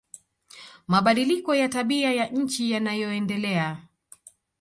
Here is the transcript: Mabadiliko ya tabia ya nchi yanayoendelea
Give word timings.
Mabadiliko 0.87 1.55
ya 1.55 1.69
tabia 1.69 2.11
ya 2.13 2.27
nchi 2.27 2.71
yanayoendelea 2.71 3.87